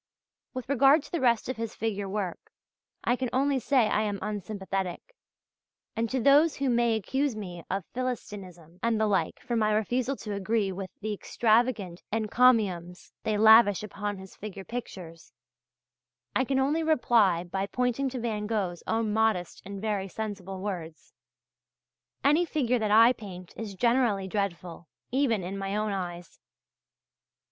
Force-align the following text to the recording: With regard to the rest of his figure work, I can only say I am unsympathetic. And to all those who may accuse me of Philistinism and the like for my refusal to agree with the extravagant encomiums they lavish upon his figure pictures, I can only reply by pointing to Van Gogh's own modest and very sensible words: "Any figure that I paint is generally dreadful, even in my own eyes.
With 0.55 0.67
regard 0.67 1.03
to 1.03 1.11
the 1.11 1.21
rest 1.21 1.47
of 1.47 1.57
his 1.57 1.75
figure 1.75 2.09
work, 2.09 2.51
I 3.03 3.15
can 3.15 3.29
only 3.31 3.59
say 3.59 3.85
I 3.87 4.01
am 4.01 4.17
unsympathetic. 4.19 5.13
And 5.95 6.09
to 6.09 6.17
all 6.17 6.23
those 6.23 6.55
who 6.55 6.71
may 6.71 6.95
accuse 6.95 7.35
me 7.35 7.63
of 7.69 7.85
Philistinism 7.93 8.79
and 8.81 8.99
the 8.99 9.05
like 9.05 9.39
for 9.41 9.55
my 9.55 9.71
refusal 9.71 10.15
to 10.15 10.33
agree 10.33 10.71
with 10.71 10.89
the 11.01 11.13
extravagant 11.13 12.01
encomiums 12.11 13.13
they 13.21 13.37
lavish 13.37 13.83
upon 13.83 14.17
his 14.17 14.35
figure 14.35 14.63
pictures, 14.65 15.31
I 16.35 16.45
can 16.45 16.57
only 16.57 16.81
reply 16.81 17.43
by 17.43 17.67
pointing 17.67 18.09
to 18.09 18.19
Van 18.19 18.47
Gogh's 18.47 18.81
own 18.87 19.13
modest 19.13 19.61
and 19.65 19.79
very 19.79 20.07
sensible 20.07 20.61
words: 20.61 21.13
"Any 22.23 22.43
figure 22.43 22.79
that 22.79 22.89
I 22.89 23.13
paint 23.13 23.53
is 23.55 23.75
generally 23.75 24.27
dreadful, 24.27 24.87
even 25.11 25.43
in 25.43 25.59
my 25.59 25.75
own 25.75 25.91
eyes. 25.91 26.39